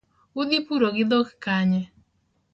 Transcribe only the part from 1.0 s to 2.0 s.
dhok kanye?